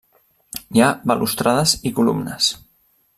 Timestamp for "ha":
0.85-0.87